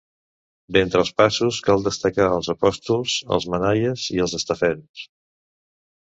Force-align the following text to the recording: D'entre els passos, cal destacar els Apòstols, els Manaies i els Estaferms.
D'entre 0.75 1.01
els 1.03 1.09
passos, 1.21 1.59
cal 1.67 1.83
destacar 1.87 2.29
els 2.37 2.49
Apòstols, 2.53 3.17
els 3.37 3.45
Manaies 3.55 4.07
i 4.15 4.23
els 4.25 4.33
Estaferms. 4.39 5.05